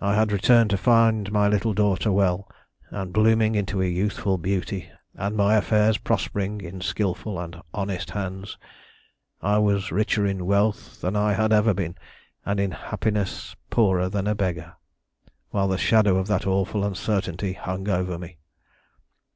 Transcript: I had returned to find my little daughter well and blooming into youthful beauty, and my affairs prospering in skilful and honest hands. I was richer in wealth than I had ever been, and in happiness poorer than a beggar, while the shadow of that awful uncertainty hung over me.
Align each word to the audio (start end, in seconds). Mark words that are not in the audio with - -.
I 0.00 0.16
had 0.16 0.32
returned 0.32 0.70
to 0.70 0.76
find 0.76 1.30
my 1.30 1.46
little 1.46 1.72
daughter 1.72 2.10
well 2.10 2.50
and 2.90 3.12
blooming 3.12 3.54
into 3.54 3.80
youthful 3.80 4.36
beauty, 4.36 4.90
and 5.14 5.36
my 5.36 5.54
affairs 5.54 5.98
prospering 5.98 6.60
in 6.60 6.80
skilful 6.80 7.38
and 7.38 7.62
honest 7.72 8.10
hands. 8.10 8.58
I 9.40 9.58
was 9.58 9.92
richer 9.92 10.26
in 10.26 10.46
wealth 10.46 11.00
than 11.00 11.14
I 11.14 11.34
had 11.34 11.52
ever 11.52 11.72
been, 11.74 11.94
and 12.44 12.58
in 12.58 12.72
happiness 12.72 13.54
poorer 13.70 14.08
than 14.08 14.26
a 14.26 14.34
beggar, 14.34 14.74
while 15.50 15.68
the 15.68 15.78
shadow 15.78 16.16
of 16.16 16.26
that 16.26 16.44
awful 16.44 16.84
uncertainty 16.84 17.52
hung 17.52 17.88
over 17.88 18.18
me. 18.18 18.38